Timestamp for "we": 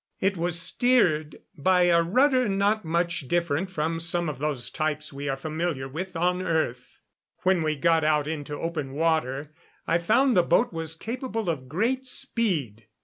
5.13-5.29, 7.61-7.75